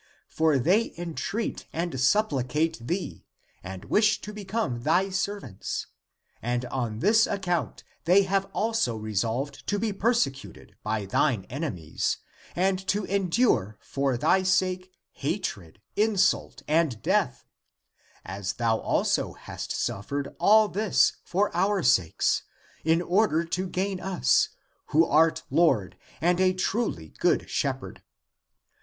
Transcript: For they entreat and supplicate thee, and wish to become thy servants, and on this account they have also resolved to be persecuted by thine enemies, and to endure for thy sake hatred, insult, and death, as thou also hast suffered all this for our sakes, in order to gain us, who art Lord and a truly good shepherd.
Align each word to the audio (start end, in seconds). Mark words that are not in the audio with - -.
For 0.29 0.57
they 0.57 0.95
entreat 0.97 1.67
and 1.71 1.99
supplicate 1.99 2.79
thee, 2.87 3.23
and 3.63 3.85
wish 3.85 4.19
to 4.21 4.33
become 4.33 4.81
thy 4.81 5.11
servants, 5.11 5.85
and 6.41 6.65
on 6.65 7.01
this 7.01 7.27
account 7.27 7.83
they 8.05 8.23
have 8.23 8.45
also 8.51 8.95
resolved 8.97 9.67
to 9.67 9.77
be 9.77 9.93
persecuted 9.93 10.75
by 10.81 11.05
thine 11.05 11.45
enemies, 11.51 12.17
and 12.55 12.79
to 12.87 13.05
endure 13.05 13.77
for 13.79 14.17
thy 14.17 14.41
sake 14.41 14.91
hatred, 15.11 15.79
insult, 15.95 16.63
and 16.67 17.03
death, 17.03 17.45
as 18.25 18.53
thou 18.53 18.79
also 18.79 19.33
hast 19.33 19.71
suffered 19.71 20.35
all 20.39 20.67
this 20.67 21.17
for 21.23 21.55
our 21.55 21.83
sakes, 21.83 22.41
in 22.83 23.03
order 23.03 23.43
to 23.45 23.67
gain 23.67 23.99
us, 23.99 24.49
who 24.87 25.05
art 25.05 25.43
Lord 25.51 25.95
and 26.19 26.39
a 26.41 26.53
truly 26.53 27.09
good 27.19 27.47
shepherd. 27.51 28.01